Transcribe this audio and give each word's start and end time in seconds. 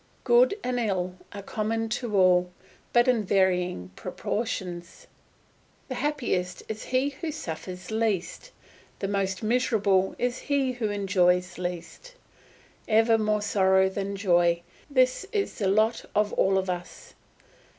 Good 0.23 0.57
and 0.63 0.79
ill 0.79 1.15
are 1.31 1.43
common 1.43 1.87
to 1.89 2.17
all, 2.17 2.51
but 2.91 3.07
in 3.07 3.23
varying 3.23 3.89
proportions. 3.95 5.05
The 5.89 5.93
happiest 5.93 6.63
is 6.67 6.85
he 6.85 7.09
who 7.09 7.31
suffers 7.31 7.91
least; 7.91 8.49
the 8.97 9.07
most 9.07 9.43
miserable 9.43 10.15
is 10.17 10.39
he 10.39 10.71
who 10.71 10.89
enjoys 10.89 11.59
least. 11.59 12.15
Ever 12.87 13.19
more 13.19 13.43
sorrow 13.43 13.89
than 13.89 14.15
joy 14.15 14.63
this 14.89 15.27
is 15.31 15.59
the 15.59 15.67
lot 15.67 16.03
of 16.15 16.33
all 16.33 16.57
of 16.57 16.67
us. 16.67 17.13